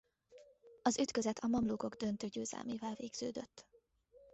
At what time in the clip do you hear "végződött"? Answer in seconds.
2.95-3.67